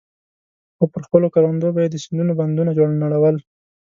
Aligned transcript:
خو 0.75 0.83
پر 0.91 1.01
خپلو 1.07 1.27
کروندو 1.35 1.67
به 1.75 1.79
يې 1.83 1.89
د 1.91 1.95
سيندونو 2.03 2.33
بندونه 2.39 2.71
نړول. 3.03 3.35